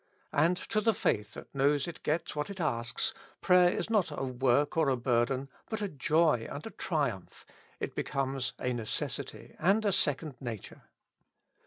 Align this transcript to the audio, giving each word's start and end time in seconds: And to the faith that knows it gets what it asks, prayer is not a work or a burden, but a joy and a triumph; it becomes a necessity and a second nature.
And 0.33 0.57
to 0.57 0.81
the 0.81 0.95
faith 0.95 1.33
that 1.35 1.53
knows 1.53 1.87
it 1.87 2.01
gets 2.01 2.35
what 2.35 2.49
it 2.49 2.59
asks, 2.59 3.13
prayer 3.39 3.69
is 3.69 3.87
not 3.87 4.09
a 4.09 4.23
work 4.23 4.75
or 4.75 4.89
a 4.89 4.97
burden, 4.97 5.47
but 5.69 5.83
a 5.83 5.87
joy 5.87 6.47
and 6.49 6.65
a 6.65 6.71
triumph; 6.71 7.45
it 7.79 7.93
becomes 7.93 8.53
a 8.57 8.73
necessity 8.73 9.55
and 9.59 9.85
a 9.85 9.91
second 9.91 10.37
nature. 10.41 10.81